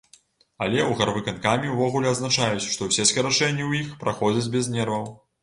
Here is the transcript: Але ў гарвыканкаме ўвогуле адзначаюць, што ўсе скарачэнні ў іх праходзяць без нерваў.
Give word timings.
Але 0.65 0.79
ў 0.85 0.93
гарвыканкаме 1.01 1.73
ўвогуле 1.73 2.07
адзначаюць, 2.13 2.69
што 2.77 2.89
ўсе 2.89 3.07
скарачэнні 3.11 3.63
ў 3.69 3.83
іх 3.83 3.93
праходзяць 4.07 4.53
без 4.59 4.73
нерваў. 4.79 5.09